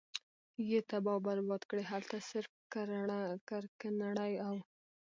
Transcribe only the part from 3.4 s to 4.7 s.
کرکنړي او